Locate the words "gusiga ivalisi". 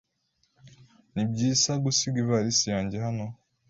1.83-2.65